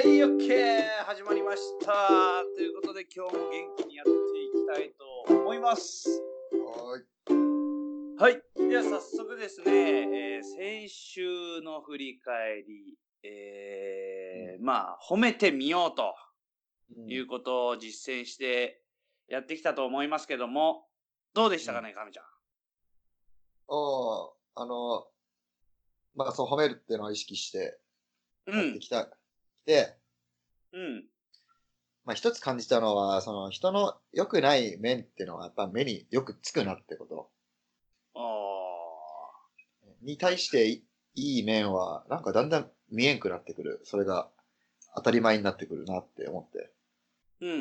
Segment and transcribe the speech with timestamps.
[0.00, 4.14] はい、オッケー始まりましたということで今日も元気にやってい
[4.50, 4.94] きたい
[5.28, 6.08] と思います。
[6.48, 7.02] は
[8.18, 8.40] はい。
[8.56, 16.14] では早速ですね、えー先週の振り返り、えーまあ、褒めてみようと
[17.06, 17.16] い。
[17.16, 18.80] いうことを実践して
[19.28, 20.86] やってきたと思いますけども、
[21.34, 22.24] どうでしたかね、かみちゃん？
[23.68, 25.04] おあの、
[26.14, 27.78] まあ、そう褒めるっていうのを意識して
[28.46, 28.78] うんやって。
[28.78, 29.10] きた。
[29.66, 29.96] で、
[30.72, 31.04] うん。
[32.04, 37.30] まあ、一つ感じたのは、その人の良くない面っていうのはやっぱ目によくつくなってこと。
[38.14, 38.20] あ
[40.02, 43.80] に対していいい面は、なんかだんだん見えんくなってくる。
[43.84, 44.28] それが
[44.94, 46.70] 当たり前になってくるなって思って。
[47.42, 47.60] ーうんうんう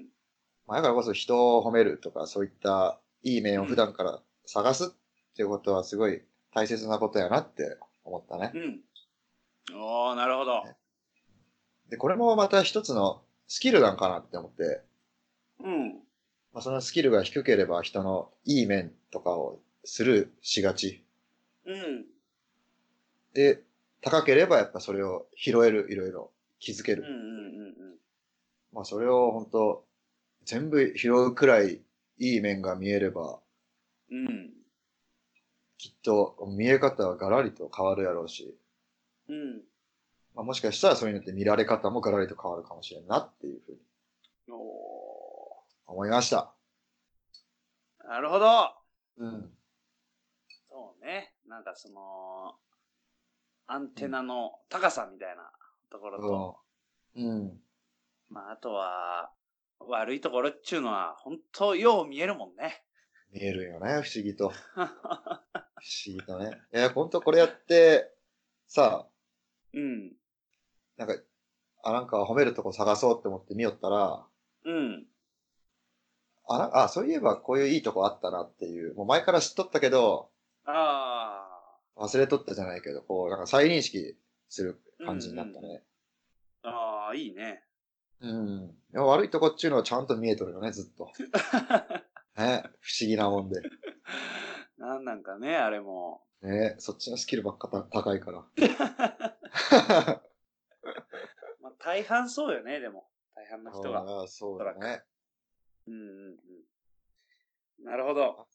[0.00, 0.06] ん
[0.66, 4.88] まあ、だからこそ人を褒めるとか、そういったいい面を普段から探すっ
[5.36, 6.22] ていうことはすごい
[6.54, 8.62] 大切なことやなって思ったねうん。。
[8.62, 9.80] うん。
[9.80, 10.62] おー、なるほど。
[11.88, 14.82] で、これもまた一つのスキルなんかなって思って、
[15.60, 15.92] うん。
[16.52, 21.04] まあ、そのスキルが低ければ人のいい面とかをスルーしがち。
[21.66, 22.04] うん。
[23.34, 23.62] で、
[24.00, 27.02] 高ければやっぱそれを拾える、いろいろ気づける。
[27.02, 27.20] うんうんう
[27.70, 27.74] ん
[28.74, 29.84] まあそれを本当
[30.44, 31.80] 全部拾うくらい
[32.18, 33.38] いい面が見えれば、
[34.10, 34.26] うん。
[34.26, 34.50] うん。
[35.78, 38.56] きっと見え方はガラリと変わるやろうし、
[39.28, 39.62] うん。
[40.34, 43.78] まあ、もしかしたらそういうのって見られ方もガラリと変わるかもしれんなっていうふうに
[44.50, 46.52] お思いました。
[48.04, 48.74] ーなるほど。
[49.18, 49.50] うん。
[50.68, 51.32] そうね。
[51.46, 52.54] なんかその、
[53.66, 55.50] アンテナの高さみたいな
[55.90, 56.56] ところと、
[57.16, 57.60] うん。
[58.28, 59.30] まああとは、
[59.78, 62.82] 悪いところっちゅうのは、本当よう見えるもんね。
[63.32, 64.50] 見えるよね、不思議と。
[64.74, 64.90] 不思
[66.06, 66.60] 議とね。
[66.72, 68.12] いや、ほんとこれやって、
[68.66, 69.06] さ
[69.72, 70.12] うん。
[70.96, 71.14] なんか、
[71.82, 74.24] あ、なんか褒めるとこ探そうって思って見よったら、
[74.64, 75.06] うん。
[76.48, 80.30] あ、なあ、そういえばこういういいとこあったなっていう、もう前から知っとったけど、
[80.66, 81.46] あ
[81.96, 84.16] 忘れとったじゃないけど、こう、なんか再認識
[84.48, 85.82] する感じになったね。
[86.62, 86.68] あ。
[86.68, 87.62] ああ、いいね。
[88.20, 88.74] うん。
[88.92, 91.12] でも悪いとこっちゅうのはちゃんと見えとるよね、ずっと。
[92.36, 93.60] ね、不思議なもんで。
[94.78, 96.22] なんなんかね、あれも。
[96.42, 98.44] ね、そっちのスキルばっかた高いから。
[101.84, 103.06] まあ、大半そうよね、でも。
[103.34, 104.00] 大半の人が。
[104.00, 105.02] ああ、そうだね。
[105.86, 106.00] うんうん
[107.78, 107.84] うん。
[107.84, 108.46] なるほど。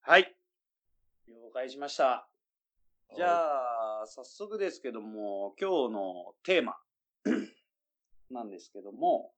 [0.00, 0.34] はい。
[1.28, 2.28] 了解しました。
[3.14, 6.76] じゃあ、早速ですけども、今日のテーマ
[8.30, 9.32] なんですけども、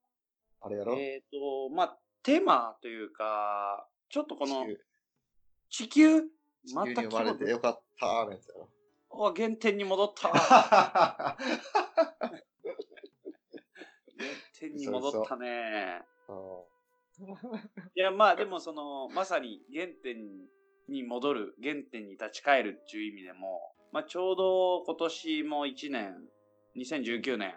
[0.61, 0.95] あれやろ？
[0.97, 4.65] えっ、と、まあ、テーマというか、ちょっとこの
[5.69, 6.21] 地球地球？
[6.67, 8.69] 地また球に生まれてよかったーのやつやろ。
[9.17, 10.29] お原点に戻った。
[10.29, 11.37] 原
[14.59, 16.03] 点に戻ったね。
[17.95, 20.17] いや、まあでもその、まさに原点
[20.89, 26.29] に戻る、原点に立ち返るっていう意味でも、まあちょうど今年も1年、
[26.77, 27.55] 2019年、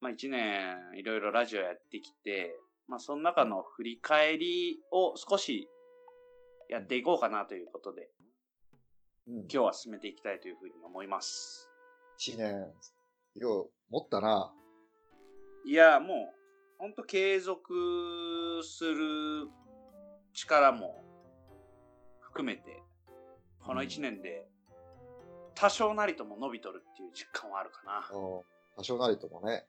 [0.00, 2.56] まあ1年いろいろラジオやってきて、
[2.88, 5.68] まあその中の振り返りを少し
[6.68, 8.21] やっていこうかなということで、うん、
[9.26, 11.70] 今日は進めていきたいというふうに思います。
[12.18, 12.66] 一年、
[13.36, 14.52] よう、持ったな。
[15.64, 16.16] いや、もう、
[16.78, 17.72] ほんと継続
[18.64, 19.48] する
[20.32, 21.04] 力も
[22.20, 22.82] 含めて、
[23.64, 24.44] この1年で
[25.54, 28.08] 多少なりとも伸びとるっていう実感はあるかな。
[28.12, 28.40] うん
[28.74, 29.66] 多少なりともね。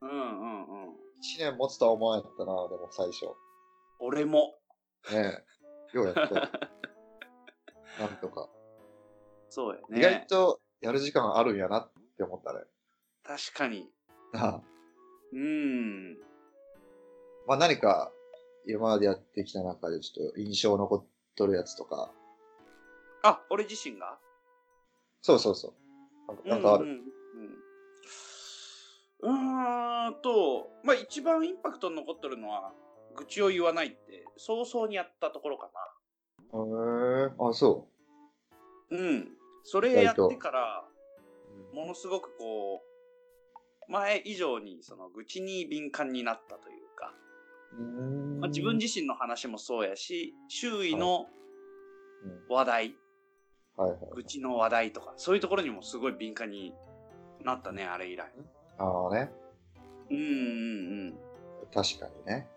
[0.00, 0.96] うんうんうん。
[1.20, 3.26] 一年持つとは思わんやったな、でも最初。
[4.00, 4.56] 俺も。
[5.12, 5.44] ね
[5.92, 5.96] え。
[5.96, 6.34] ようやっと。
[7.98, 8.48] なんとか。
[9.50, 10.26] そうや意外ね。
[10.28, 12.60] とやる時間あるんやなって思ったね。
[13.22, 13.90] 確かに。
[14.32, 14.62] なあ
[15.32, 16.16] うん。
[17.46, 18.10] まあ何か
[18.66, 22.10] 今までやってきた中でちょっと印象残っとるやつとか。
[23.22, 24.18] あ、俺自身が？
[25.20, 25.74] そうそうそ
[26.44, 26.48] う。
[26.48, 26.84] なんかある？
[26.84, 27.10] うんうんうん
[29.22, 32.72] うーんと、まあ一番インパクトに残ってるのは、
[33.16, 36.58] 愚痴を言わないって、早々にやったところかな。
[36.58, 37.86] へえあ、そ
[38.90, 39.36] うん。
[39.62, 40.84] それやってから、
[41.72, 41.74] う。
[41.74, 42.82] ものすごくこ
[43.88, 47.12] う、前以上にその愚痴に敏感になったというか、
[47.78, 51.26] うんまあ、自分自身の話もそうやし、周囲の
[52.24, 52.94] うん話題、
[53.76, 54.00] はいはい。
[54.14, 56.74] 愚痴の話題とか、そういうところにもすごい敏感に
[57.44, 58.30] なったね、あれ以来。
[58.78, 59.30] ああね。
[60.10, 60.20] うんう
[61.12, 61.18] ん
[61.72, 62.48] 確かにね。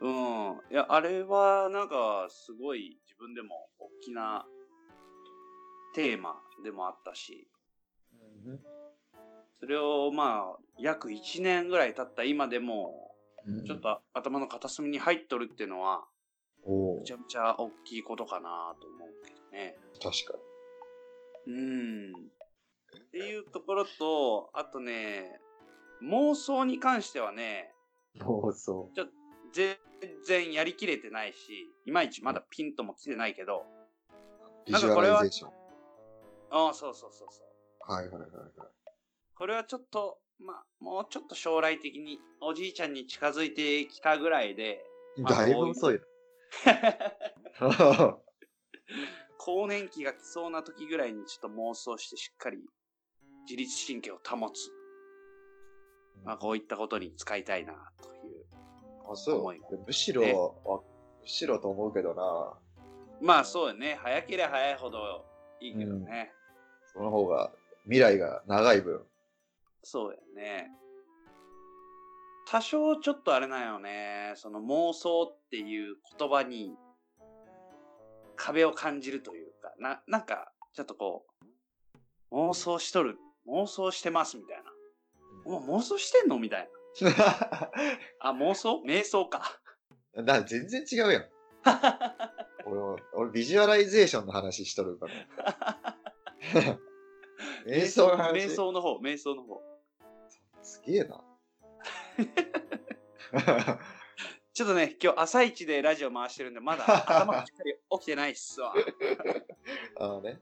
[0.00, 0.50] うん。
[0.50, 0.60] うん。
[0.70, 4.44] いや、あれはなんかすごい自分でも大きな
[5.94, 7.48] テーマでもあったし、
[9.60, 13.14] それをまあ、約1年ぐらい経った今でも、
[13.66, 16.04] ちょっと頭の片隅に入っとるっていうのは、
[16.66, 19.76] めちゃめちゃ大きいことかなと思うけどね。
[20.02, 20.38] 確か
[21.46, 21.54] に。
[21.54, 22.12] うん。
[22.14, 25.40] っていうところと、あとね、
[26.02, 27.72] 妄想に関してはね、
[28.20, 28.90] 妄想。
[28.94, 29.06] ちょ
[29.52, 29.76] 全
[30.26, 31.36] 然やりきれてないし、
[31.86, 33.64] いまいちまだピンとも来てないけど、
[34.66, 35.63] ビジュアライゼーション。
[36.54, 37.92] ああ、そうそうそうそう。
[37.92, 38.30] はいはいはいはい。
[39.36, 44.84] これはちょっと、まあ、もうちょっと将来的におじいちゃんに近づいてきたぐらいで、
[45.18, 45.98] まあ、だいぶ遅い。
[49.36, 52.58] 更年期が来そうな時ぐらいにちょっと妄想してしっかり
[53.48, 54.70] 自律神経を保つ。
[56.22, 58.46] まあ、こういったことに使いたいな、という
[59.10, 59.56] あ、そう。
[59.86, 60.84] むしろ、
[61.20, 62.56] むしろと思うけどな。
[63.20, 63.98] まあそうよね。
[64.00, 66.43] 早ければ早いほどいいけどね、うん。
[66.94, 67.52] その方が
[67.84, 69.02] 未来が長い分。
[69.82, 70.70] そうやね。
[72.46, 74.32] 多少ちょっとあれなんよね。
[74.36, 76.76] その妄想っていう言葉に
[78.36, 81.24] 壁を感じるというか、な、なんか、ちょっとこ
[82.30, 83.16] う、妄想しとる、
[83.48, 85.50] 妄想してますみたいな。
[85.50, 86.38] もう妄想してんの？
[86.38, 86.68] みたい
[87.00, 87.10] な。
[88.20, 88.82] あ、妄想？
[88.86, 89.60] 瞑想か。
[90.16, 91.28] だ全然違うやん。
[92.66, 95.96] 俺、俺ビジュアライゼーションの話しとるから。
[97.66, 99.62] 瞑想の瞑想の方、瞑想の方。
[100.62, 101.22] すげえな。
[104.54, 108.72] ちょっとね、今日朝一でラジオ回してるんで、まだ頭がしっかり起きてないっすわ。
[109.98, 110.40] あのね。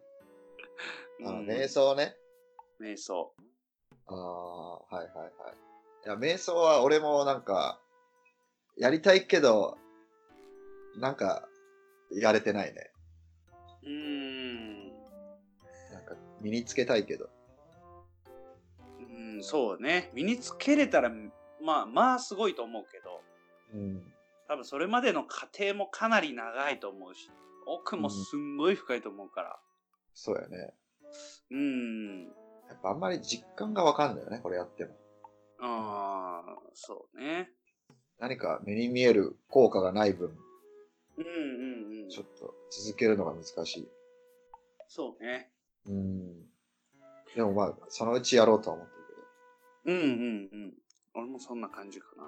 [1.24, 2.16] あの、瞑想ね。
[2.78, 3.34] 瞑想。
[4.06, 5.32] ああ、はいはいはい。
[6.04, 7.80] いや、瞑想は俺もなんか、
[8.76, 9.78] やりたいけど、
[10.96, 11.48] なんか、
[12.10, 12.91] やれてないね。
[16.42, 17.30] 身につけたいけど。
[18.98, 19.02] う
[19.38, 20.10] ん、そうね。
[20.14, 21.10] 身につけれたら、
[21.62, 23.20] まあ、まあ、すごいと思うけど。
[23.74, 24.12] うん。
[24.48, 27.30] 多分、それまでの過程もかなり長いと思うし、
[27.66, 29.50] 奥もすんごい深いと思うから。
[29.50, 29.56] うん、
[30.14, 30.74] そうやね。
[31.50, 32.26] うん。
[32.68, 34.96] やっぱあんまり実感がわかんないよね、これやっても。
[35.60, 37.50] ああ、そうね。
[38.18, 40.36] 何か目に見える効果がない分、
[41.18, 42.08] うんうんうん。
[42.08, 43.88] ちょっと続けるのが難しい。
[44.88, 45.51] そうね。
[45.86, 46.42] うん。
[47.34, 49.04] でもまあ、そのうちやろうとは思ってる
[49.84, 49.96] けど。
[49.96, 50.10] うんうん
[50.52, 50.74] うん。
[51.14, 52.24] 俺もそんな感じかな。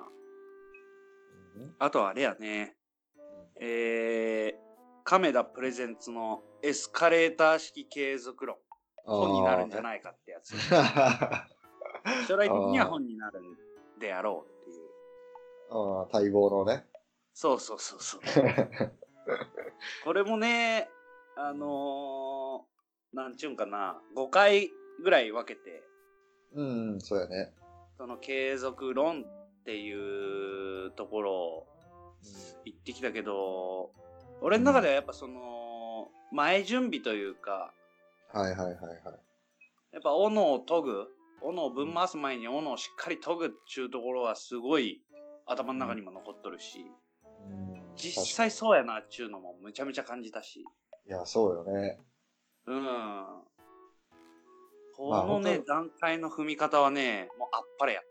[1.57, 2.77] うん、あとはあれやね。
[3.61, 4.59] えー、
[5.05, 8.57] 亀田プレゼンツのエスカレーター式継続論。
[9.05, 10.57] 本になるんじゃないかってやつ。
[12.27, 14.87] 将来的には本になるんであろうっていう。
[15.71, 16.87] ああ、待望のね。
[17.35, 18.21] そうそうそうそう。
[20.05, 20.89] これもね、
[21.37, 22.84] あのー、
[23.15, 24.71] なんちゅうんかな、5回
[25.03, 25.83] ぐらい分けて。
[26.55, 27.53] うん、そうやね。
[27.97, 31.67] その継続論っていうところを
[32.65, 33.93] 言ってきたけど、
[34.41, 37.73] 俺の中ではやっぱその、前準備というか、
[38.33, 38.79] はいはいはいはい。
[39.93, 41.07] やっぱ斧を研ぐ、
[41.41, 45.01] 斧をぶん回す前に斧をしっかり研ぐっていうところはすごい
[45.47, 46.85] 頭の中にも残っとるし、
[47.49, 50.65] うん、実際そうやなっちゅうのもむちゃむちゃ感じたし。
[51.07, 52.01] いや、そうよね。
[52.67, 53.45] うん。
[54.97, 58.05] このね、まあ、段階の踏み方はね、もうあっぱれやっ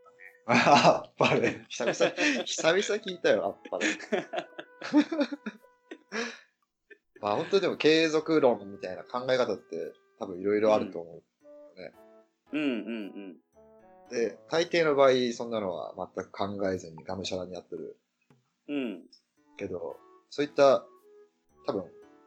[0.45, 0.63] たね。
[0.65, 1.65] あっぱれ。
[1.69, 1.95] 久々、
[2.45, 3.87] 久々聞いたよ、あっぱれ。
[7.21, 11.23] まあ本当にでも継続論みたいな考え方って多分いろいろあると思う、
[11.79, 11.93] ね。
[12.51, 12.69] うんうんう
[13.29, 13.37] ん。
[14.09, 17.97] で、大抵の場合、そんなのは全く考えずにがむしゃらにやってる。
[18.67, 19.09] うん。
[19.55, 19.97] けど、
[20.29, 20.85] そういった
[21.65, 21.85] 多分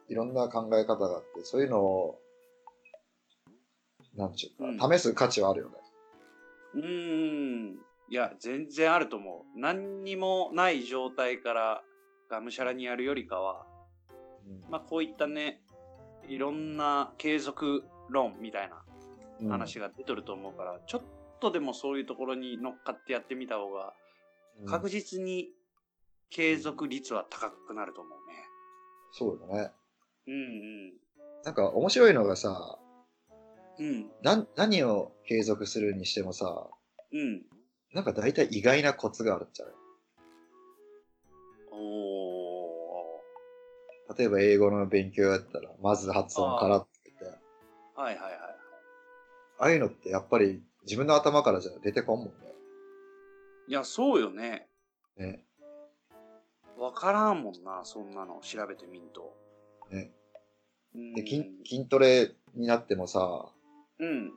[0.09, 2.21] いろんな考え方があって、そういうのを、
[4.17, 5.75] なんちゅうか、うん、試す価値はあるよね。
[6.75, 7.79] うん。
[8.09, 9.59] いや、全然あると思う。
[9.59, 11.83] 何にもない状態から
[12.31, 13.67] がむしゃらにやるよりかは、
[14.47, 15.63] うん、まあこういったね、
[16.29, 18.85] いろんな継続論みたいな
[19.51, 21.03] 話が出とると思うから、うん、ちょっ
[21.41, 23.93] とでもそういうところに乗っかってやってみた方が、
[24.67, 25.49] 確実に
[26.31, 28.37] 継続率は高くなると思うね。
[29.13, 29.73] そうだね。
[30.26, 30.92] うんうん。
[31.45, 32.78] なんか面白いのがさ、
[33.78, 34.11] うん。
[34.23, 36.68] な、何を継続するにしてもさ、
[37.12, 37.42] うん。
[37.92, 39.75] なんか大体意外なコツがあるんじゃない？
[44.18, 47.38] 例えば英語の勉強やったら、まず発音からって言って。
[47.95, 48.33] はいはいはい。
[49.59, 52.33] ああいうのってやっぱり自分の頭からじゃ出てこんもんね。
[53.68, 54.68] いや、そうよね。
[55.16, 55.45] ね。
[56.78, 59.35] わからんもんな、そんなの調べてみんと。
[59.90, 60.11] ね。
[61.14, 63.47] で筋筋トレになってもさ、
[63.99, 64.33] うん。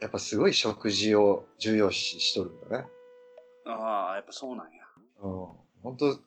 [0.00, 2.86] やっぱすごい食事を重要視しとるんだね。
[3.66, 4.84] ああ、やっぱそうなんや。
[5.22, 5.46] うん。
[5.82, 6.18] 本当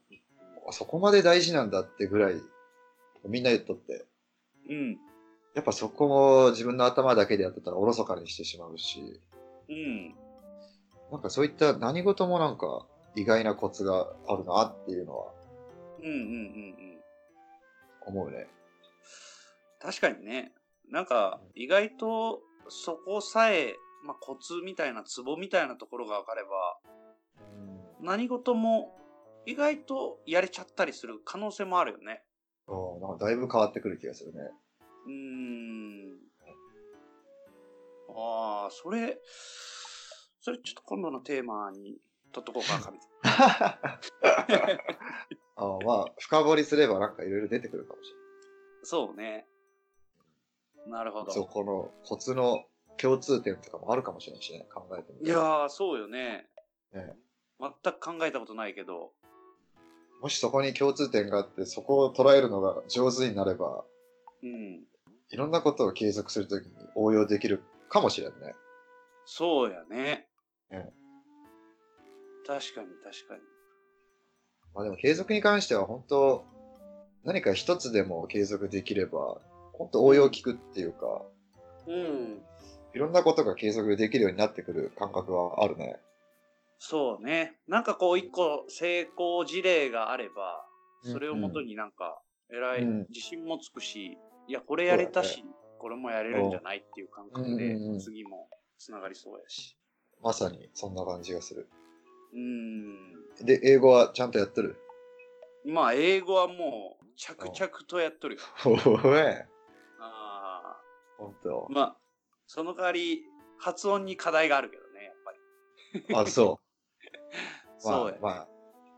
[0.72, 2.36] そこまで大事なんだってぐらい、
[3.28, 4.06] みんな言っとって。
[4.70, 4.98] うん。
[5.54, 9.20] やっぱそこも自分の頭だけでやってたらおろそかにしてしまうし。
[9.70, 10.16] うん。
[11.12, 15.32] なんかそういった何事もなんか意外なコツがあるなっていうのは。
[16.00, 17.00] うんうんうんうん。
[18.08, 18.48] 思うね。
[19.86, 20.52] 確かにね。
[20.90, 26.50] なんか意外とそこさえ、まあ、コツみたいなツボみたいなところが分かれば、
[28.00, 28.98] うん、何事も
[29.46, 32.24] 意外とやれちゃったりする可能性もあるよね。
[32.68, 34.40] ああ、なんかだいぶ変わってくる気がするね。
[35.06, 36.18] うーん。
[38.18, 39.20] ああ、それ、
[40.42, 41.98] それちょっと今度のテーマに
[42.32, 44.00] 取っとこうか、神 あ
[45.58, 48.26] あ、まあ、深掘りすればなんかいろいろ出てくるかもしれない。
[48.84, 49.48] そうね。
[50.88, 51.32] なるほど。
[51.32, 52.66] そこのコツの
[52.98, 56.48] 共通点とかもあるかもしれないしね、考えてみいやー、そうよね。
[56.94, 57.14] ね
[57.60, 59.12] 全く考えたことないけど。
[60.22, 63.84] もしそこに共通点があって、そこを捉えるのが上手になれば、
[64.44, 64.84] うん。
[65.30, 68.54] いろんなことを継続するときに応用できるかもしれんね。
[69.26, 70.28] そうやね。
[70.70, 70.94] ね
[72.48, 73.42] 確かに確かに。
[74.74, 76.46] まあでも継続に関しては本当、
[77.24, 79.42] 何か一つでも継続できれば、
[79.78, 81.22] 本当応用効くっていうか、
[81.88, 82.42] うん。
[82.94, 86.00] いろんなことが継続できるようになってくる感覚はあるね。
[86.80, 87.58] そうね。
[87.68, 90.66] なんかこう一個成功事例があれば、
[91.04, 92.20] それをもとになんか、
[92.52, 94.18] えらい自信もつくし、
[94.48, 99.78] いや、これやれたし、ね、これもやれるんじゃないっていう感覚で、次もつながりそうやし。
[100.22, 101.68] まさにそんな感じがする。
[102.34, 103.46] うん。
[103.46, 104.78] で、英語はちゃんとやってる？
[105.66, 108.42] まあ、英語はもう、着々とやっとるよ。
[108.66, 109.55] おい。
[111.18, 111.68] 本当。
[111.70, 111.98] まあ、
[112.48, 113.24] その代わり、
[113.58, 116.16] 発音に課題があるけどね、やっぱり。
[116.16, 116.66] あ、そう。
[117.80, 118.48] そうや、まあ、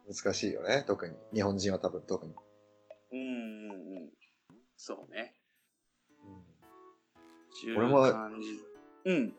[0.07, 1.15] 難しいよね、特に。
[1.33, 2.33] 日本人は多分特に。
[3.11, 4.13] うんうんうん。
[4.75, 5.35] そうね。
[7.65, 8.01] うん、俺も、
[9.05, 9.35] うん。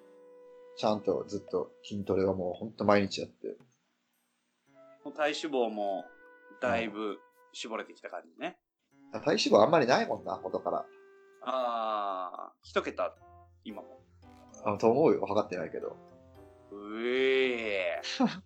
[0.76, 3.56] ちゃんとずっと筋トレはもうほんと毎日やって。
[5.16, 6.04] 体脂肪も
[6.60, 7.18] だいぶ
[7.52, 8.58] 絞れてきた感じね。
[9.12, 10.86] 体脂肪あんまりないもんな、元から。
[11.42, 13.14] ああ、一桁、
[13.64, 14.00] 今も。
[14.64, 15.96] あと思うよ、測ってないけど。
[16.72, 18.42] うえー。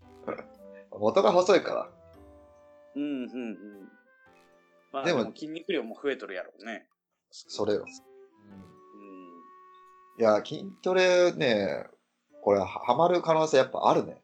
[0.98, 1.90] 元が細いから。
[2.94, 3.88] うんうんうん。
[4.92, 6.86] まあ、でも筋肉量も増えとるやろうね。
[7.30, 7.84] それよ。
[7.84, 7.88] うん。
[10.20, 11.86] いや、筋トレね、
[12.42, 14.22] これ、ハマる可能性やっぱあるね。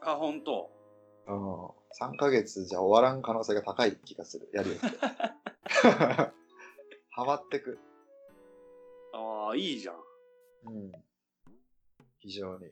[0.00, 0.70] あ、ほんと。
[1.26, 1.66] うん。
[1.98, 4.48] 3ヶ月じゃ終わらん可能性が高い気がする。
[4.52, 4.86] やるよって。
[7.16, 7.78] ハマってく。
[9.14, 9.94] ああ、いいじゃん。
[10.66, 10.92] うん。
[12.18, 12.66] 非常に。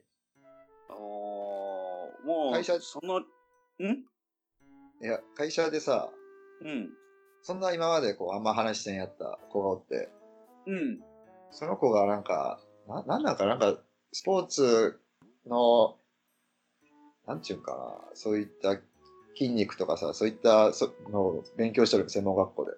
[0.87, 3.23] ああ、もう、会社、その、ん？
[5.01, 6.11] いや、会社でさ、
[6.61, 6.91] うん。
[7.41, 10.09] そんな今までこう、あんま話してんやった子がおって、
[10.67, 10.99] うん。
[11.49, 13.79] その子がなんか、な、なんなんかなんか、
[14.11, 14.99] スポーツ
[15.47, 15.97] の、
[17.25, 18.77] なんちゅうかな、そういった
[19.35, 22.73] 筋肉とかさ、そういったそのを勉強してる専門学校で。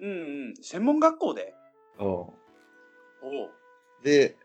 [0.00, 0.14] うんう
[0.50, 0.54] ん。
[0.62, 1.54] 専門学校で？
[1.98, 2.06] うん。
[2.06, 2.34] おう
[4.04, 4.36] で、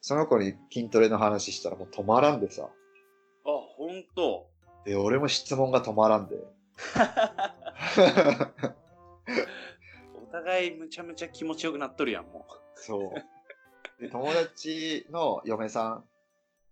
[0.00, 2.64] その子に筋トレの話したらもう止まらんでさ。
[2.64, 2.70] あ、
[3.44, 4.46] ほんと。
[4.84, 6.36] で、俺も質問が止まらんで。
[10.14, 12.52] お互いむちゃむちゃ気持ちよくなっとるやん、もう。
[12.80, 14.02] そう。
[14.02, 16.04] で、友達の嫁さん。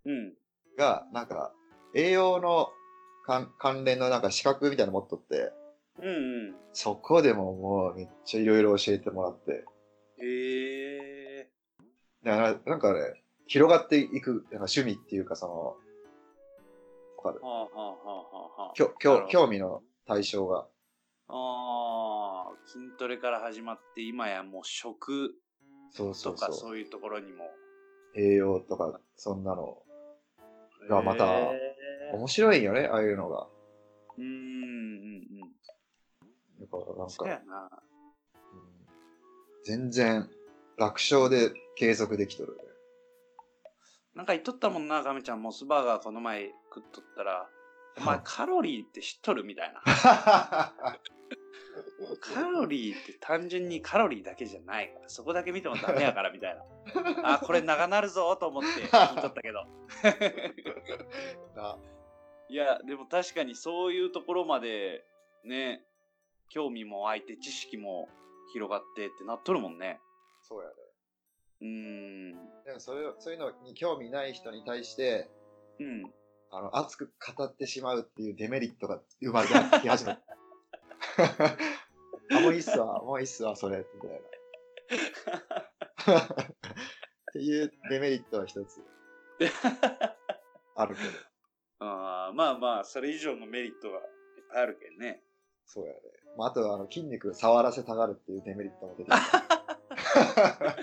[0.06, 0.34] うん。
[0.76, 1.52] が、なんか、
[1.94, 2.68] 栄養の
[3.58, 5.52] 関連のなんか資格みたいなの持っとって、
[6.02, 6.10] うんう
[6.50, 6.54] ん。
[6.72, 9.64] そこでももうめっちゃいろいろ教えてもらって。
[10.20, 12.26] へえー。
[12.26, 13.00] だからなんかね、
[13.46, 15.76] 広がっていくなんか趣味っていうかその、
[17.24, 17.94] わかる、はあはあは
[18.58, 20.66] あはあ、きょきょ興味の対象が。
[21.28, 25.34] ああ、筋トレから始まって今やもう食
[25.96, 27.44] とかそういうところにも。
[28.14, 29.82] 栄養とかそんなの
[30.88, 31.50] がまた
[32.14, 33.46] 面白いよね、ああいうのが。
[34.18, 34.47] うん、
[36.70, 37.70] からなんか、な、
[38.52, 38.60] うん、
[39.64, 40.28] 全然
[40.78, 42.62] 楽勝で継続できとる、ね。
[44.14, 47.48] なんか言っとったもんな、ガメちゃん、モスバーガーこの前食っとったら、
[47.98, 49.80] お前 カロリーって知っとるみたいな。
[52.20, 57.34] カロリーって単純にカロリーだけじゃないから、そこだけ見てもダメやから みたいな。
[57.34, 59.66] あ、これ長なるぞと思って聞いとったけど。
[62.48, 65.04] いや、でも確かにそういうところまで
[65.44, 65.84] ね、
[66.48, 68.08] 興味も湧いて知識も
[68.52, 70.00] 広がってってなっとるもんね。
[70.42, 70.74] そうやで。
[71.60, 72.48] うん。
[72.68, 75.28] 然それそういうのに興味ない人に対して、
[75.80, 76.10] うん、
[76.50, 80.20] あの熱く語ってしまうっていうデメリットが生まれてき始めた。
[82.36, 84.10] あ、もういいっすわ、もういいっすわ、それ、みたい
[86.16, 86.18] な。
[86.24, 86.46] っ
[87.32, 88.82] ていうデメリットは一つ
[90.74, 91.08] あるけど。
[91.80, 94.00] あまあまあ、それ以上のメリットが
[94.50, 95.22] あるけどね。
[95.64, 96.00] そうやね。
[96.36, 99.16] まあ、あとはあの筋肉触らせたがるっていうデメリットも出てきた。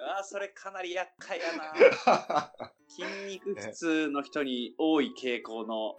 [0.00, 2.52] ああ、それかなり厄介やな。
[2.88, 5.96] 筋肉質の人に多い傾向の。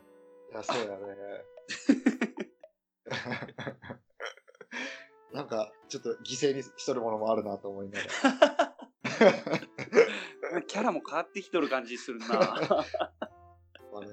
[0.52, 1.00] いや、そうやね。
[5.32, 8.76] なんか、ちょっと犠牲にしとるものもあるなと思いながら。
[10.68, 12.28] キャラも変わってきとる感じするな。
[12.28, 12.40] ま
[14.00, 14.08] あね。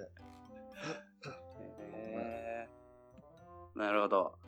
[1.94, 2.68] へ
[3.74, 4.38] なるほど。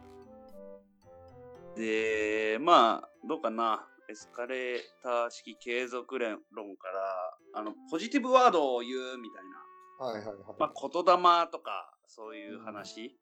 [1.78, 3.86] で、まあ、どうかな。
[4.10, 6.38] エスカレーター式継続論
[6.76, 10.06] から、あの、ポジティブワードを言うみたいな。
[10.06, 10.56] はいはいはい。
[10.58, 13.16] まあ、言霊とか、そういう話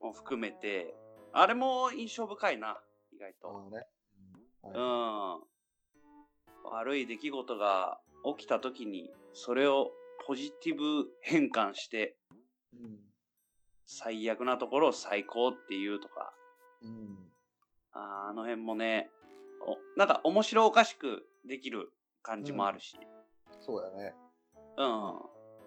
[0.00, 0.94] も含めて、
[1.32, 2.80] あれも印象深いな、
[3.12, 3.70] 意外と。
[3.70, 3.86] ね
[4.64, 5.38] うん、は
[6.64, 7.98] い、悪い出来事が
[8.38, 9.90] 起きた時に、それを
[10.26, 12.16] ポジティブ変換して、
[12.72, 13.00] うん、
[13.84, 16.32] 最悪なところを最高っていうとか、
[16.82, 17.31] うん、
[17.92, 19.10] ああの辺もね、
[19.96, 22.96] なんか面白おかしくできる感じもあるし。
[22.96, 24.14] うん、そうやね。
[24.76, 24.86] うん。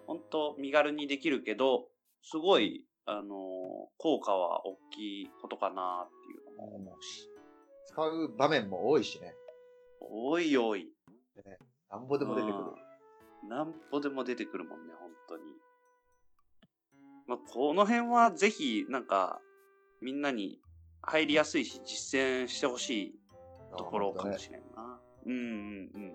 [0.06, 1.88] 本当身軽にできるけど、
[2.22, 7.30] すごいあの、効果は大きいことかなっていうのも思うし。
[7.86, 9.32] 使う場面も多いしね。
[10.00, 10.92] 多い多い。
[11.36, 12.64] ね、なんぼでも出てくる。
[13.48, 15.44] なんぼでも出てくるもんね、本当に。
[17.28, 19.40] まあ、この辺はぜひ、なんか、
[20.00, 20.60] みんなに
[21.06, 23.14] 入りやすいし、実践してほしい
[23.76, 25.00] ところかもしれんな。
[25.24, 26.12] うんうんうん。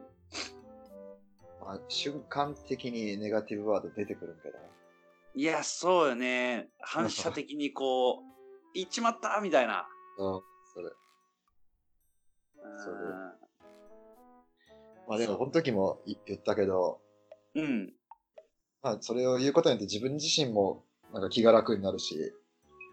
[1.61, 4.65] まあ、瞬間的にネガティブワード出てくるけどね。
[5.33, 6.67] いや、そうよね。
[6.81, 8.23] 反射的にこう、
[8.73, 9.87] 行っちまったみたいな。
[10.19, 10.41] うん、
[10.73, 10.89] それ。
[12.83, 12.95] それ。
[15.07, 17.01] まあでも、この時も言ったけど、
[17.55, 17.93] うん。
[18.81, 22.33] まあ、それを言うことによって自分自身もなんか気が楽になるし、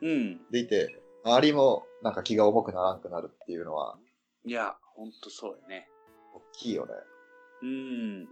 [0.03, 0.40] うん。
[0.51, 3.98] でいて、周りもなんか気が重くならんくなるっていうのは。
[4.44, 5.88] いや、ほんとそうよね。
[6.35, 6.92] 大きいよね。
[7.62, 8.28] うん。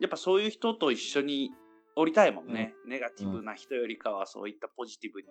[0.00, 1.50] やっぱそういう人と一緒に
[1.96, 5.26] おりたいもんね、うん、ネガティブな人よりかはそういったポジティブに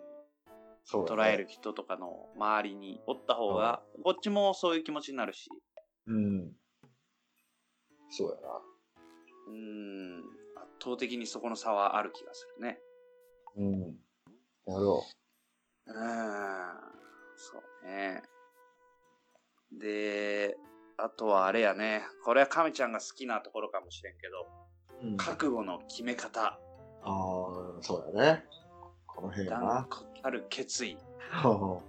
[0.92, 5.48] 捉える人とかの周りにおった方が、うん、こっちもそういう気持ちになるし。
[6.06, 6.52] うん。
[8.10, 8.60] そうやな。
[9.48, 10.18] うん。
[10.56, 12.78] 圧倒的にそこの差はある気がするね。
[13.56, 13.80] うん。
[13.80, 13.94] なる
[14.66, 15.04] ほど。
[15.86, 16.97] うん。
[17.38, 18.22] そうね。
[19.72, 20.56] で、
[20.96, 22.02] あとはあれやね。
[22.24, 26.42] これは亀ちゃんが好きなところかもしれんけど、覚悟の決め方。
[26.42, 26.58] あ
[27.04, 27.08] あ、
[27.80, 28.44] そうだね。
[29.06, 29.88] この辺な。
[30.22, 30.98] ある決意。
[31.42, 31.82] こ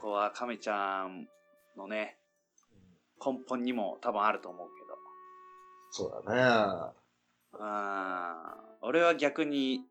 [0.00, 1.28] こは亀ちゃん
[1.76, 2.18] のね、
[3.24, 4.94] 根本にも多分あると思うけど。
[5.90, 6.94] そうだね。
[7.60, 9.86] あ俺は逆に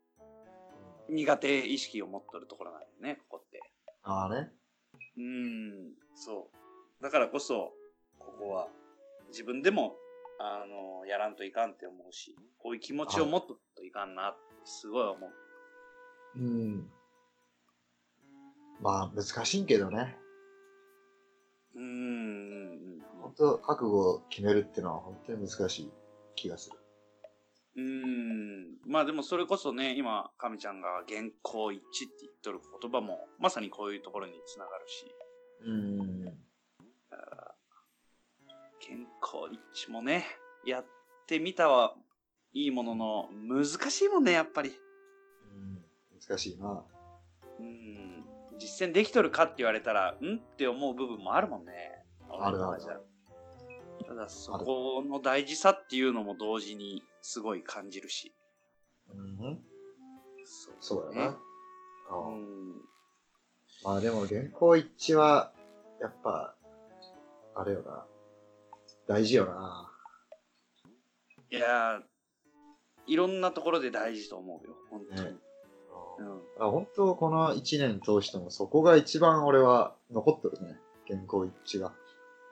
[1.08, 3.62] 苦手意識を持っとるところなんだよね、ここって。
[4.02, 4.50] ああね。
[5.16, 6.50] うん、そ
[7.00, 7.02] う。
[7.02, 7.72] だからこそ、
[8.18, 8.68] ここは
[9.28, 9.96] 自分でも
[10.38, 15.30] あの、やらんといかんって思うし、こういう気持ちを持っとといかんなってすごい思う。
[16.36, 16.90] うん。
[18.80, 20.16] まあ、難しいけどね。
[21.76, 23.00] うん。
[23.22, 25.92] 本当、覚悟を決めるっていうのは本当に難しい
[26.34, 26.78] 気がする。
[27.76, 28.76] うん。
[28.86, 35.04] まあでもそれこそね、今、神ちゃんが原稿一致って言っとる言葉も、まさにこういうところにつながるし。
[35.66, 36.44] うん。
[38.80, 40.24] 健康一致もね、
[40.66, 40.86] やっ
[41.26, 41.94] てみたは
[42.52, 44.70] いいものの、難しいもんね、やっぱり。
[44.70, 45.82] うん、
[46.20, 46.84] 難しいな。
[47.58, 48.24] うん、
[48.58, 52.04] 実践できとるかって言われたら、んって思う部分もあるもんね。
[52.30, 52.82] あるある。
[54.06, 58.34] ただ、そこの大事さっていうのも同時にすごい感じるし。
[59.08, 59.58] うん、
[60.78, 61.38] そう、ね、やな。
[62.18, 62.82] うん、
[63.82, 65.54] まあでも、原稿一致は、
[66.02, 66.54] やっぱ、
[67.54, 68.06] あれよな。
[69.08, 69.90] 大事よな。
[71.50, 72.02] いや
[73.06, 75.30] いろんなところで大事と思うよ、本当に。
[75.30, 75.36] ね
[76.18, 81.94] うん、あ本当、この1年通しても、そこが一番俺は残ってるね、原稿一致が。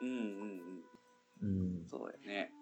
[0.00, 0.16] うんうん
[1.42, 1.82] うん。
[1.82, 2.52] うん、そうやね。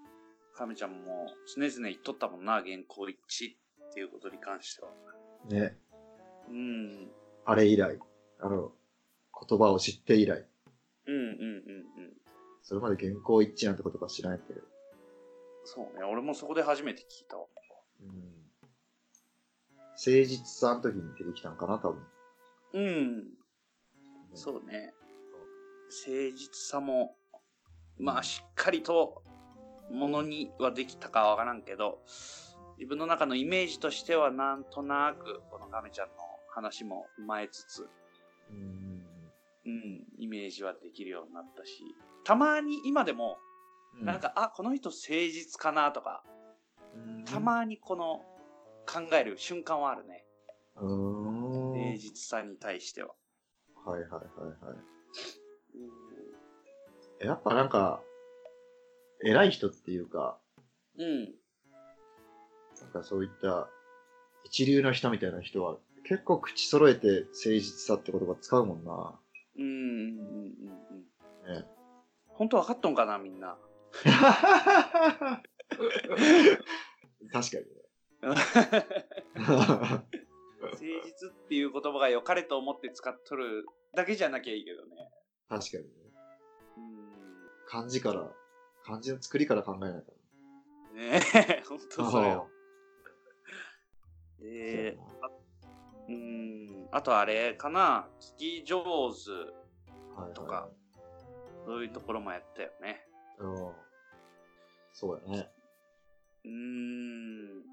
[0.60, 3.54] 亀ちゃんも常々言っとったもんな、原稿一致
[3.88, 4.90] っていうことに関しては。
[5.48, 5.74] ね。
[6.50, 7.08] うん。
[7.46, 7.98] あれ以来、
[8.40, 8.70] あの、
[9.48, 10.46] 言葉を知って以来。
[11.06, 12.12] うんうんうんうん。
[12.62, 14.60] それまで原稿一致なんてことか知らないけど。
[15.64, 17.46] そうね、俺もそこで初めて聞いたわ。
[18.02, 18.08] うん。
[19.96, 22.02] 誠実さの時に出てきたんかな、多分。
[22.74, 23.24] うん。
[24.34, 24.92] そうね。
[25.88, 27.16] 誠実さも、
[27.98, 29.22] まあ、しっかりと
[29.90, 32.00] ものにはできたかわからんけど、
[32.78, 36.14] 自分の中のイメージとしてはなんとなく、この亀ちゃんの
[36.48, 37.88] 話も踏まえつつ、
[38.50, 39.04] うん、
[39.66, 41.82] うん、イメージはできるようになったし、
[42.24, 43.38] たまに今でも、
[44.00, 46.22] なんか、うん、あ、この人誠実かなとか、
[47.26, 48.24] たまにこの
[48.86, 50.24] 考える瞬間はあるね。
[50.76, 53.14] 誠実さに対しては。
[53.84, 54.20] はいはいはい
[54.64, 54.74] は
[57.22, 57.26] い。
[57.26, 58.02] やっぱなんか、
[59.24, 60.38] 偉い人っていうか、
[60.98, 61.34] うん。
[62.80, 63.68] なんかそういった
[64.44, 69.18] 一流の人みたいな人は結構口揃えて誠実さって言葉使うもんな。
[69.58, 69.76] うんうんうん
[71.46, 71.54] うん。
[71.54, 71.64] ね。
[72.28, 73.58] 本当分かっとんかな、みんな。
[74.02, 74.16] 確
[77.50, 77.70] かにね。
[78.22, 78.34] 誠
[81.04, 85.10] 実っていう言葉が良かれと思って使っとるだけじゃなきゃいいけどね。
[85.48, 85.90] 確かにね。
[86.76, 86.82] うん。
[87.66, 88.32] 漢字から、
[88.90, 91.00] 漢字の作りから考えないから。
[91.00, 91.20] ね
[91.60, 92.50] え、ほんとそれよ。
[94.40, 95.28] で、あ
[96.08, 100.70] うん、あとあれかな、聞き上手とか、はいはい、
[101.66, 103.06] そういうところもやったよね。
[103.38, 103.72] うん。
[104.92, 105.48] そうやね。
[106.44, 107.58] うん。
[107.58, 107.66] やっ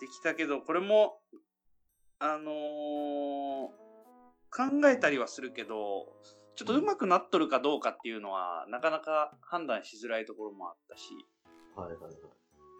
[0.00, 1.18] てきたけど、これも、
[2.18, 3.70] あのー、
[4.50, 6.12] 考えたりはするけど、
[6.56, 11.10] ちょっと上手くなっとるかどうかっていうのは、なかなか判断しづらいところもあったし。
[11.74, 12.12] はいはいはい。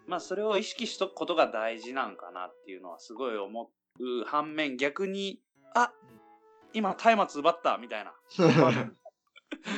[0.07, 5.41] まあそれを意識しとくことが大事なんかなっていうのはすごい思う反面逆に、
[5.75, 5.93] あ
[6.73, 8.15] 今松明奪ったみたいな。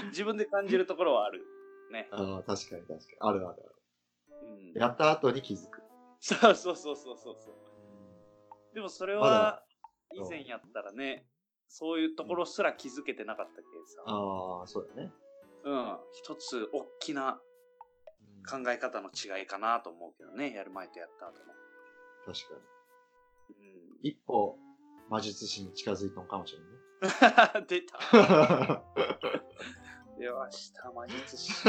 [0.09, 1.47] 自分で感じるところはある。
[1.91, 2.09] ね。
[2.11, 3.01] ああ、確かに確かに。
[3.21, 3.77] あるあるある。
[4.75, 5.83] うん、やった後に気づく。
[6.21, 7.37] そうそうそうそうそう。
[8.75, 9.63] でもそれは
[10.13, 11.27] 以前やったらね、
[11.69, 14.03] そういうところすら気づけてなかったけさ。
[14.07, 15.13] ああ、そうだね。
[15.65, 15.99] うん。
[16.13, 17.41] 一つ大きな
[18.49, 21.45] 考え方の違いかなと思うけどね、やる前とやった後の。
[22.27, 22.55] 確か
[23.51, 23.55] に。
[23.55, 24.57] うん、一歩、
[25.11, 27.67] 魔術師に近づいたのかもしれないね。
[27.69, 27.99] 出た。
[30.19, 31.53] 出ました、魔術師。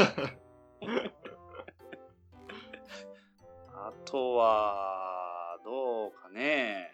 [3.74, 6.92] あとは、どうかね。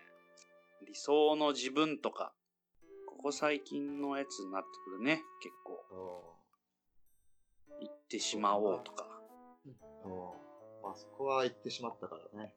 [0.83, 2.35] 理想の自分とか、
[3.25, 5.83] ここ最近のやつになってくるね、結構。
[7.81, 9.07] 行ってしまおうとか。
[10.83, 12.53] まあそこは行ってしまったからね。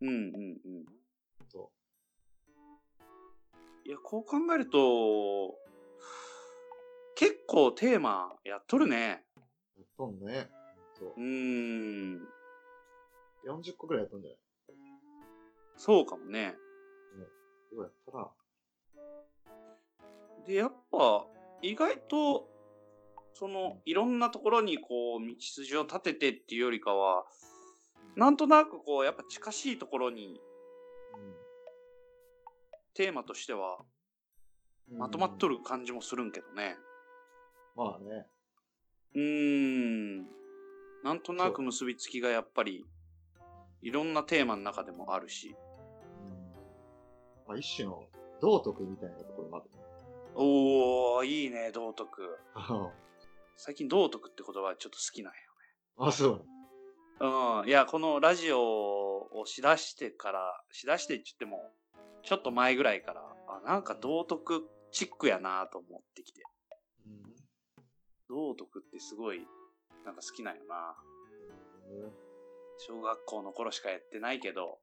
[0.00, 0.18] うんうんう
[0.80, 0.86] ん。
[1.52, 1.70] そ
[3.84, 3.86] う。
[3.86, 5.58] いや、こう考えると、
[7.14, 9.26] 結構テーマやっとるね。
[9.76, 10.48] やっとんね。
[11.18, 11.20] う。
[11.20, 12.26] ん。
[13.44, 14.38] 40個ぐらいやっとんじゃない？
[15.76, 16.56] そうかもね。
[17.14, 17.24] ね、
[17.72, 18.30] ようやったら。
[20.48, 21.26] で、やっぱ、
[21.62, 22.48] 意外と、
[23.34, 27.24] そのいろんなところにこう道筋を立ててっていうよりかは
[28.16, 30.40] なんとなくこうやっぱ近しいところに、
[32.94, 33.78] テーマとしては
[34.90, 36.76] まとまっとる感じもするんけどね。
[37.76, 38.26] まあね。
[39.14, 40.26] うーん。
[41.04, 42.84] なんとなく結びつきがやっぱり
[43.82, 45.54] いろんなテーマの中でもあるし。
[47.46, 48.02] まあ、一種の
[48.40, 49.77] 道徳みたいなところもあるね。
[50.40, 52.38] おー、いいね、道徳。
[53.56, 55.38] 最近道徳って言葉ちょっと好きなんよね。
[55.98, 56.44] あ、そう。
[57.20, 57.68] うん。
[57.68, 61.72] いや、このラジオをしだしてから、しだしてって言っても、
[62.22, 66.44] ちょっと前ぐらいから、あ、なんか道徳チックやなと思ってきて。
[67.04, 67.34] うん、
[68.28, 69.44] 道徳ってすごい、
[70.04, 70.94] なんか好きなんよな。
[71.90, 72.12] うん、
[72.78, 74.78] 小学校の頃しかやってないけど、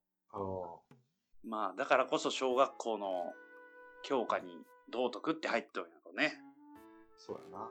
[1.45, 3.31] まあ、だからこそ小学校の
[4.03, 6.33] 教科に道徳って入っとるんやろね。
[7.17, 7.69] そうやな。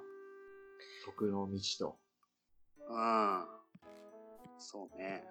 [1.04, 1.98] 徳の道と。
[2.88, 3.44] うん。
[4.58, 5.24] そうね。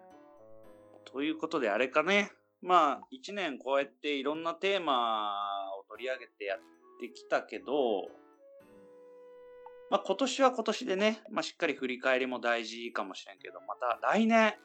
[1.05, 2.31] ということであれかね。
[2.61, 5.35] まあ、一年こうやっていろんなテーマ
[5.77, 6.59] を取り上げてやっ
[6.99, 8.07] てきたけど、
[9.91, 14.55] まあ今年は今年でね、まあしっかり振り返りも大事かもしれんけど、また来年、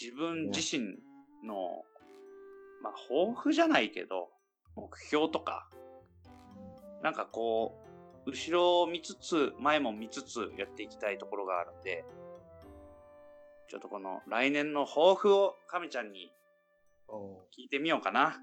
[0.00, 0.98] 自分自身
[1.46, 1.84] の、
[2.82, 4.28] まあ抱負じゃないけど、
[4.76, 5.68] 目標とか、
[7.02, 7.74] なんかこ
[8.26, 12.04] う、後ろを見つつ、前も見つつやっていきたいところがあるんで、
[13.68, 16.32] ちょっとこの来年の抱負を亀ちゃんに
[17.56, 18.40] 聞いてみようかな。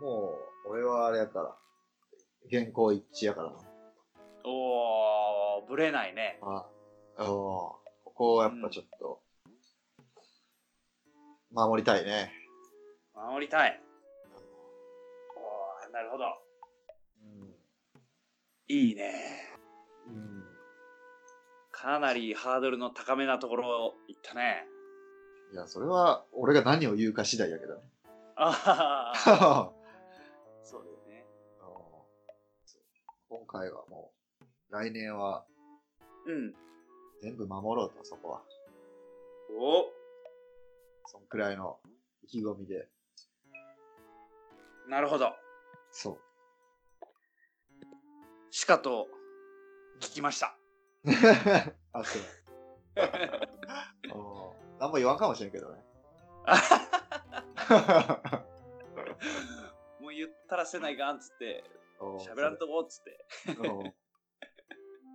[0.00, 1.56] もう、俺はあれやから、
[2.50, 3.56] 原稿一致やからな。
[4.44, 6.38] おー、ぶれないね。
[6.42, 6.66] あ
[7.18, 9.20] おここをやっぱちょっと、
[11.52, 12.32] 守りたいね。
[13.14, 13.80] 守りたい。
[15.92, 16.24] なるほど。
[17.22, 17.54] うん。
[18.68, 19.14] いいね。
[20.06, 20.44] うん。
[21.70, 24.66] かなりハードルの高めなところを行ったね。
[25.52, 27.82] いや、それは俺が何を言うか次第やけどね。
[28.36, 29.72] ああ、
[30.64, 31.26] そうだよね。
[33.28, 35.44] 今回はもう、来年は
[36.26, 36.54] うん。
[37.20, 38.42] 全部守ろうと、そこは。
[39.50, 39.90] お
[41.06, 41.78] そんくらいの
[42.22, 42.88] 意気込みで。
[44.88, 45.32] なるほど。
[45.92, 46.18] そう。
[48.50, 49.08] しかと
[50.00, 50.56] 聞きました。
[51.92, 52.22] あ、そう。
[54.12, 55.84] お何も言わんかもしれんけどね。
[60.00, 61.64] もう言ったらせないがんっつって、
[62.00, 63.26] お喋らんとこっつって。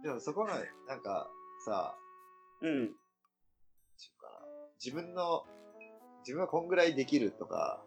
[0.03, 0.53] でもそこの、
[0.87, 1.29] なんか、
[1.65, 1.97] さ、
[2.61, 2.95] うん。
[4.83, 5.43] 自分の、
[6.19, 7.83] 自分はこんぐらいできるとか、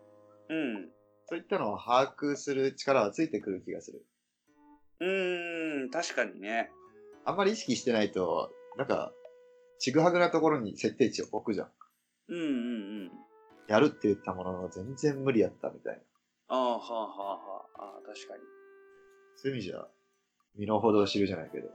[0.49, 0.93] うん。
[1.31, 4.05] そういったのを把握する力はついてくる気がする。
[4.99, 6.69] うーん、確かにね。
[7.25, 9.13] あんまり意識してないと、なんか、
[9.79, 11.69] ちぐはぐなところに設定値を置くじゃん。
[12.31, 12.49] うんうんう
[13.05, 13.11] ん。
[13.69, 16.01] やるって言ったものの全然無理やったみたいな。
[16.49, 17.83] ああ、はあはあはあ。
[17.85, 18.43] ああ、確かに。
[19.37, 19.87] そういう意味じゃ、
[20.57, 21.69] 身の程を知るじゃないけど、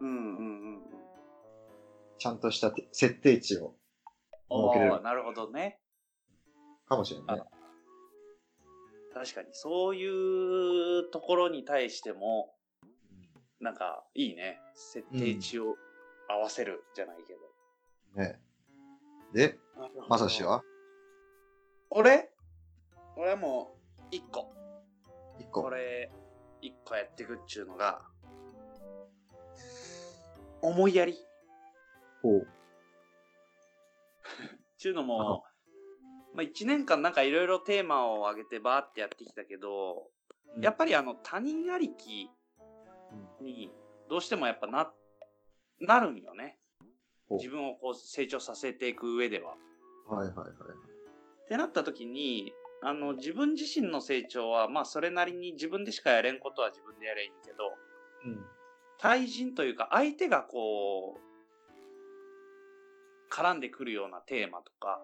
[0.00, 0.82] うんうんうんうん。
[2.18, 3.74] ちゃんとしたて設定値を
[4.48, 5.80] 設けれるああ、なるほどね。
[6.88, 7.42] かもしれないね。
[9.16, 9.48] 確かに。
[9.52, 12.54] そういうところに対しても、
[13.60, 14.60] なんか、いいね。
[14.74, 15.74] 設定値を
[16.28, 18.22] 合わせるじゃないけど。
[18.22, 18.38] ね。
[19.32, 19.58] で、
[20.10, 20.62] まさしは？
[21.88, 22.30] 俺？
[23.16, 24.52] 俺はもう、一個。
[25.38, 25.62] 一個。
[25.62, 26.12] これ、
[26.60, 28.02] 一個やっていくっちゅうのが、
[30.60, 31.16] 思いやりっ
[32.20, 32.46] ほう。
[34.76, 35.42] ちゅうのも、
[36.36, 40.10] まあ一年間なんかいろいろテーマを上げてバーってやってきたけど、
[40.60, 42.30] やっぱりあの他人ありき
[43.40, 43.72] に
[44.10, 44.92] どうしてもやっぱな、
[45.80, 46.58] なるんよね。
[47.30, 49.54] 自分をこう成長させていく上では。
[50.08, 50.48] はいはいはい。
[51.44, 57.72] ってなった時に、あの自分自身の成長はまあそれなりに自分でしかやれんことは自分でやればいいんけど、
[58.26, 58.44] うん。
[58.98, 61.20] 対人というか相手がこう、
[63.32, 65.00] 絡んでくるようなテーマとか、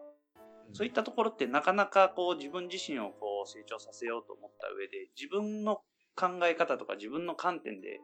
[0.72, 5.82] そういったところってなかなかこう自分自身をこう成長させようと思った上で自分の
[6.16, 8.00] 考え方とか自分の観点で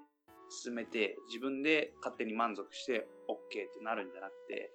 [0.51, 4.73] 進めて自分で勝手に満足して OK ってなるんじゃなくて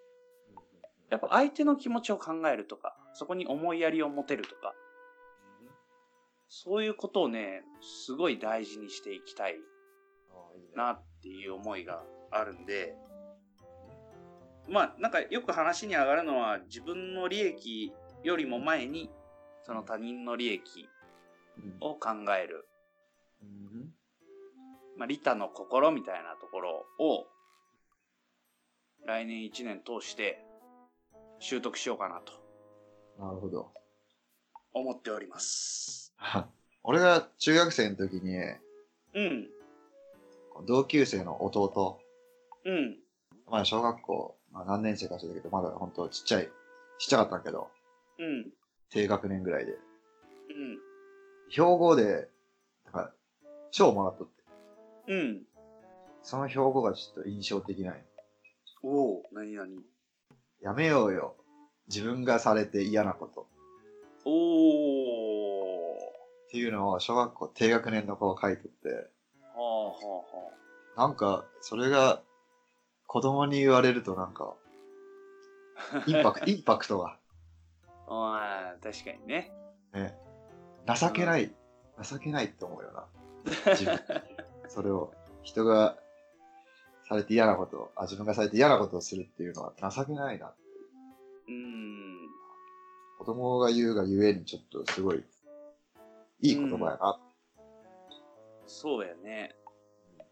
[1.10, 4.74] やっぱ相手の気持ちを考えるとかそこに思いやりを持てるとか
[6.50, 9.56] そういうことをねすごい大事にしていきたい
[10.76, 12.96] なっていう思いがあるんで
[14.68, 19.10] まあなんかよく話に上がるのは自分の利益よりも前に
[19.64, 20.90] その他人の利益
[21.58, 21.78] うん。
[21.82, 22.68] を考える、
[23.42, 23.94] うん。
[24.98, 27.28] まあ、利他の心みたいなところを
[29.06, 30.44] 来年1年通して
[31.40, 32.34] 習得しようかなと
[33.20, 33.72] なるほど。
[34.74, 36.16] 思っております。
[36.84, 38.36] 俺が中学生の時に、
[39.14, 39.50] うん、
[40.66, 42.00] 同級生の弟、
[42.66, 43.00] うん、
[43.46, 46.50] まだ小学校、まあ、何年生か忘れたけど、まだ本当ちっちゃい、
[47.00, 47.70] ちっちゃかったんだけど、
[48.20, 48.52] うん、
[48.90, 49.80] 低学年ぐらいで、うん。
[51.50, 52.30] 標語で、
[52.86, 53.12] なんか、
[53.72, 54.34] 賞をもらっとって、
[55.08, 55.42] うん。
[56.22, 58.02] その標語がちょっと印象的なんよ
[58.84, 59.80] おお、なになに
[60.62, 61.36] やめようよ。
[61.88, 63.48] 自分がされて嫌なこと。
[64.26, 65.98] おお。
[66.48, 69.04] っていうのを小学校低学年の子が書いてって、は
[69.58, 70.24] あは
[70.96, 72.22] なんか、それが
[73.14, 74.56] 子供に言われるとなんか、
[76.08, 77.20] インパクト、インパクトが、
[78.08, 78.76] あはあ。
[78.82, 79.54] 確かにね。
[79.94, 80.18] ね、
[81.00, 81.54] 情けない、
[82.02, 83.08] 情けないって思うよな。
[83.76, 84.00] 自分。
[84.68, 85.96] それを、人が
[87.08, 90.52] されて嫌なこと、あ、自分がされて嫌なことをするっていうのは情けないな。
[91.48, 92.18] うーん。
[93.20, 95.24] 子供が言うがゆえにちょっとすごい、
[96.40, 97.20] いい言葉やな。
[98.66, 99.56] そうやね。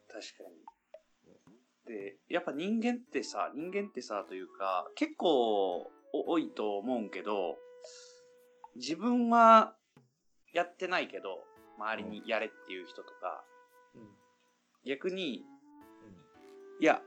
[0.08, 0.61] 確かに。
[1.86, 7.58] で、やっぱ人間ってさ、人間ってさ、というか、結構お多いと思うんけど、
[8.76, 9.76] 自分は
[10.54, 11.44] やってないけど、
[11.78, 13.44] 周りにやれっていう人とか、
[14.86, 15.44] 逆に、
[16.80, 17.02] いや、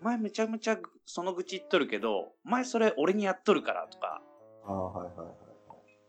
[0.00, 4.22] お前めちゃめちゃその愚痴言っとるけど、お前それ俺にやっとるからとか、
[4.66, 5.34] ああ、はいはいはい。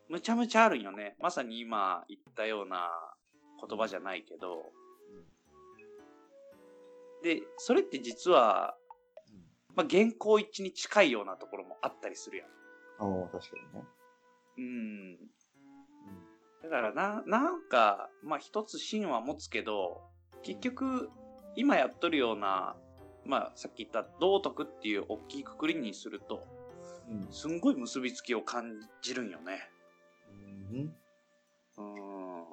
[0.08, 1.16] むちゃむちゃあるんよね。
[1.20, 2.90] まさに今言ったような
[3.68, 4.72] 言葉じゃないけど、
[7.26, 8.76] で、それって実は、
[9.76, 12.48] まあ、原稿一致に近いようなところもあったりするやん。
[13.00, 13.88] ああ、確かにね。
[14.60, 15.18] うん。
[16.62, 20.04] だからな、なんか、まあ一つ芯は持つけど、
[20.44, 21.10] 結局、
[21.56, 22.76] 今やっとるような、
[23.26, 26.46] まあさっき言った道徳っていう大きいくくりにすると、
[27.10, 29.68] うん、すんごい結びつきを感じるんよね。
[30.30, 30.96] うん。
[31.78, 32.44] うん。
[32.44, 32.48] は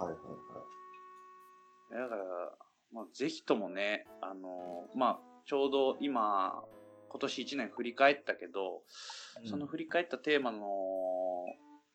[0.00, 0.16] いはいは
[1.90, 2.02] い。
[2.02, 2.65] だから、
[2.96, 6.64] まあ、ぜひともね、あのまあ、ちょうど今、
[7.10, 8.80] 今年1年振り返ったけど、
[9.42, 10.58] うん、その振り返ったテーマの、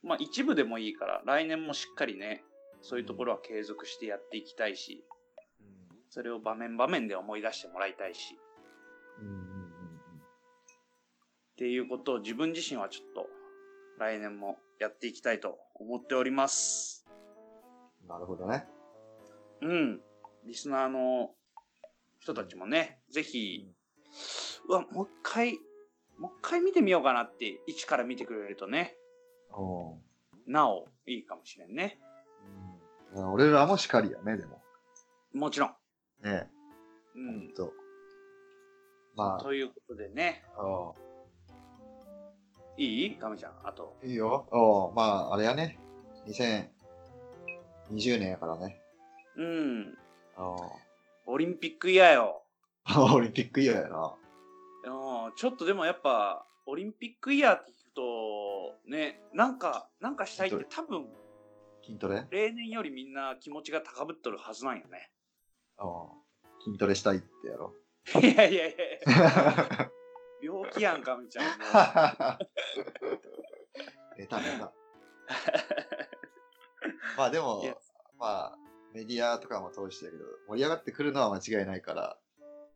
[0.03, 2.43] まあ、一部でもいいから、来年もしっかりね、
[2.83, 5.03] そういうところは継続してやっていきたいし、
[5.59, 8.39] うん、それを場面場面で思い出してもらいたいし、
[9.19, 9.41] うんうんうん、っ
[11.57, 13.27] ていうことを自分自身はちょっと
[13.97, 17.07] 来年もやっていきたいと思っております。
[18.07, 18.65] なるほどね。
[19.61, 20.01] うん。
[20.45, 21.31] リスナーの
[22.19, 23.71] 人たちもね、ぜひ、
[24.67, 25.59] うわ、もう一回、
[26.17, 28.95] もう一回見てみようかなって、一から見てくれるとね、
[30.47, 31.99] なお、いいかもしれんね。
[33.13, 34.61] うん、俺らもしかりやね、でも。
[35.33, 35.75] もちろん。
[36.23, 36.49] ね
[37.15, 37.53] うん。
[37.53, 37.73] と。
[39.15, 39.39] まあ。
[39.41, 40.43] ということでね。
[42.77, 43.97] いいガムちゃん、あと。
[44.03, 44.47] いいよ。
[44.51, 45.77] おまあ、あれやね。
[46.27, 48.81] 2020年やからね。
[49.35, 49.97] うん。
[50.37, 52.43] オリンピックイヤーよ。
[53.13, 54.15] オリンピックイヤーやな。
[55.35, 58.01] ちょっとでもやっぱ、オリンピックイヤーって聞くと、
[58.89, 61.07] ね、なんか、なんかしたいって多分、
[61.85, 62.27] 筋トレ？
[62.29, 65.09] 例年よりみんな気持ちが高ぶっとるはずなんよね。
[65.77, 66.07] ああ。
[66.63, 67.73] 筋トレしたいってやろ？
[68.21, 69.89] いやいやいや
[70.43, 71.45] 病気やんかみちゃん。
[74.17, 74.73] ネタネタ。
[77.17, 77.63] まあでも、
[78.17, 78.57] まあ、
[79.01, 82.17] メディアとかも通してやけど、盛り上がってくるのは間違いないから。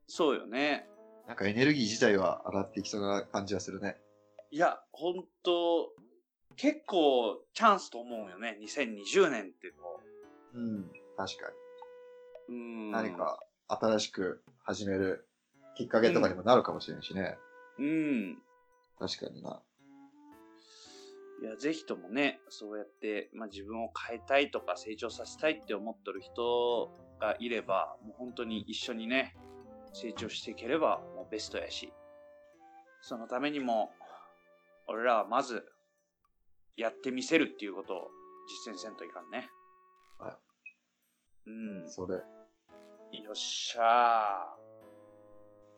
[0.07, 0.87] そうよね。
[1.27, 3.95] なんかエネルギー自体は上がっていきそうな感じはするね。
[4.49, 5.91] いや、ほんと、
[6.55, 8.57] 結構チャンスと思うよね。
[8.59, 10.01] 2020年ってこ
[10.55, 10.57] う。
[10.57, 11.51] うん、確か
[12.49, 12.55] に。
[12.55, 12.91] うん。
[12.91, 15.27] 何か新しく始める
[15.77, 17.37] きっかけとかにもなるかもしれんしね。
[17.77, 17.85] うん。
[17.85, 17.89] う
[18.31, 18.37] ん、
[18.97, 19.61] 確かにな。
[21.41, 29.35] いや、ぜひともね、そうやって、まあ、自分を変えたいとか成長させたいって思っとる人がいれば、もう本当に一緒にね、
[29.93, 31.91] 成長していければもうベストやし、
[33.01, 33.91] そのためにも、
[34.87, 35.65] 俺らはまず、
[36.77, 38.07] やってみせるっていうことを
[38.65, 39.49] 実践せんといかんね。
[40.19, 40.37] は
[41.45, 41.49] い。
[41.49, 41.89] うん。
[41.89, 42.15] それ。
[42.15, 44.55] よっしゃ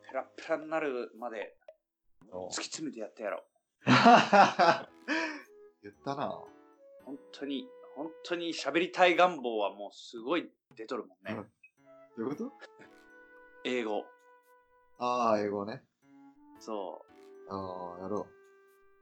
[0.05, 0.09] ー。
[0.09, 1.55] ペラペラになるまで、
[2.31, 3.57] 突き詰めてやってやろう。
[5.83, 6.43] 言ったな。
[7.05, 11.43] 本当に、本当に喋りたい願望はもうすごい出とるもんね。
[12.17, 12.51] どういうこと？
[13.63, 14.05] 英語。
[14.99, 15.83] ああ、英語ね。
[16.59, 17.01] そ
[17.49, 17.53] う。
[17.53, 18.25] ああ、やろう。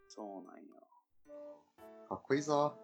[0.08, 0.88] そうなんよ。
[2.10, 2.78] かっこいいぞ。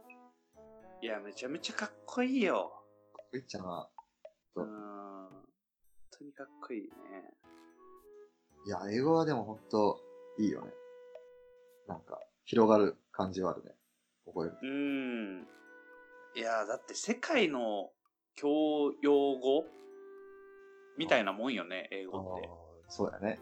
[1.01, 2.71] いや、めちゃめちゃかっこいいよ。
[3.13, 3.89] かっこいいっちゃな。
[4.55, 4.65] うん。
[4.65, 5.43] 本
[6.11, 6.89] 当にかっこいいね。
[8.65, 9.99] いや、英語はでも本当
[10.37, 10.71] いいよね。
[11.87, 13.71] なんか、広がる感じはあるね。
[14.25, 14.57] 覚える。
[14.61, 15.47] うん。
[16.35, 17.91] いや、だって世界の
[18.35, 19.65] 教養語？
[20.97, 22.49] みたいなもんよね、英語って。
[22.87, 23.39] そうやね。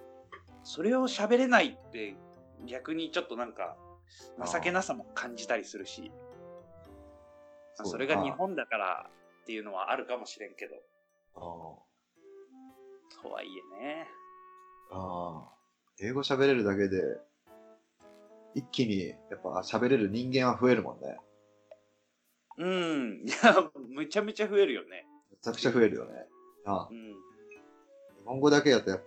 [0.63, 2.15] それを喋れないって
[2.65, 3.77] 逆にちょっとなんか
[4.51, 6.11] 情けなさも感じたりするし、
[7.75, 9.09] そそれが日本だから
[9.41, 10.75] っていうのはあるかもしれんけど。
[13.21, 14.07] とはいえね。
[14.91, 15.55] ああ。
[16.01, 17.01] 英語喋れるだけで
[18.55, 21.17] 一気にやっぱ喋れる人間は増えるもんね。
[22.57, 23.23] うん。
[23.25, 23.55] いや、
[23.89, 25.05] めちゃめちゃ増えるよね。
[25.31, 26.11] めちゃくちゃ増えるよね。
[26.65, 27.13] ああうん、日
[28.25, 28.99] 本語だけだとやっ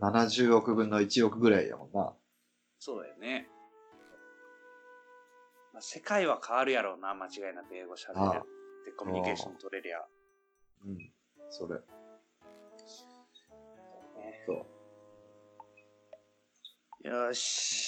[0.00, 2.14] ぱ70億分の1億ぐらいやもんな。
[2.78, 3.48] そうだよね。
[5.72, 8.44] まあ、世界は変わるやろうな、間違いなく英語喋れる。
[8.84, 9.98] で、コミュニケーション取れりゃ。
[10.84, 11.12] うん、
[11.50, 11.74] それ。
[11.74, 11.82] ね、
[14.46, 14.66] そ
[17.04, 17.08] う。
[17.08, 17.87] よし。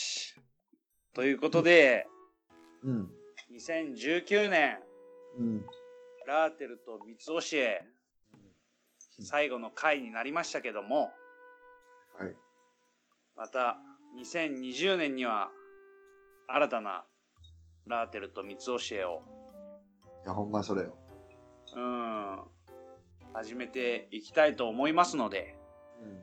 [1.13, 2.07] ということで、
[2.85, 3.11] うん。
[3.53, 4.79] 2019年、
[5.39, 5.67] うん。
[6.27, 7.83] ラーテルと三つ教え、
[9.21, 11.11] 最後の回になりましたけども、
[12.19, 12.37] はい。
[13.37, 13.79] また、
[14.19, 15.51] 2020年には、
[16.47, 17.05] 新たな
[17.87, 19.23] ラーテルと三つ教えを、
[20.25, 20.97] いや、ほんまそれよ。
[21.75, 22.41] うん。
[23.33, 25.57] 始めていきたいと思いますので、
[26.03, 26.23] うん。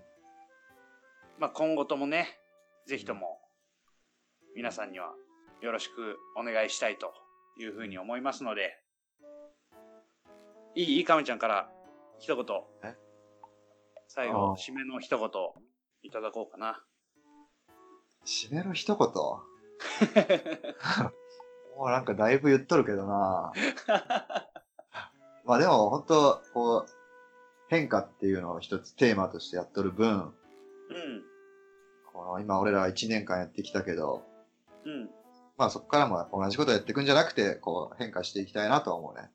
[1.40, 2.40] まあ今後ともね、
[2.86, 3.37] ぜひとも
[4.58, 5.14] 皆さんには
[5.62, 7.14] よろしくお願いしたいと
[7.60, 8.74] いうふうに思いますので、
[10.74, 11.06] いい？
[11.06, 11.70] かみちゃんから
[12.18, 12.44] 一言。
[12.84, 12.96] え？
[14.08, 15.30] 最後、締めの一言
[16.02, 16.82] いただこうかな。
[18.26, 19.08] 締めの一言？
[21.78, 23.54] もうなんかだいぶ言っとるけどな
[25.46, 26.86] まあでも本当こう、
[27.68, 30.34] 変化っていうのを一つテーマとしてやっとる分、
[30.90, 31.24] うん。
[32.12, 34.27] この今俺らは1年間やってきたけど、うん。
[35.58, 39.30] まあそこからも同じことやっていくんじゃなくて、こう変化していきたいなと思うね。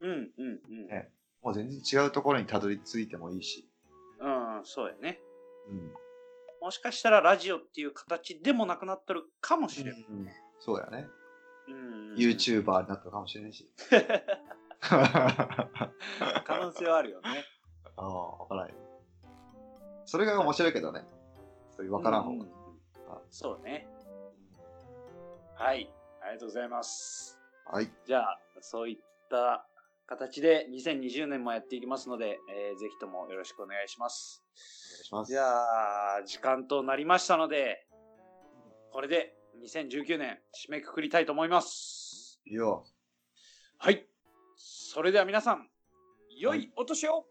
[0.00, 0.86] うんうんうん。
[0.88, 1.10] ね、
[1.42, 3.68] もう全然違うところにたどり着いてもいいし。
[4.20, 5.20] うん、そうやね。
[5.68, 5.92] うん。
[6.60, 10.06] もしかしたらラジオっていう形でもなくなってるかもしれない。
[10.08, 10.28] うん、
[10.58, 11.06] そうやね。
[11.68, 12.14] うん。
[12.14, 13.66] YouTuber になったかもしれないし。
[14.80, 17.44] 可能性はあるよね。
[17.96, 18.74] ああ、わからんよ。
[20.06, 21.04] それが面白いけどね。
[21.76, 22.50] そういうわからん方が、うん。
[23.30, 23.86] そうね。
[25.60, 25.86] はい。
[26.22, 27.38] ありがとうございます。
[27.70, 27.90] はい。
[28.06, 28.96] じゃあ、そういっ
[29.28, 29.66] た
[30.06, 34.42] 形で2020年もやっていきますので、えー、ぜひともよろしくお願いします。
[34.56, 35.32] お願いします。
[35.32, 37.86] じゃあ、時間となりましたので、
[38.90, 42.40] これで2019年締めくくりたいと思います。
[42.46, 42.86] いいよ。
[43.76, 44.06] はい。
[44.56, 45.68] それでは皆さん、
[46.38, 47.29] 良いお年を、はい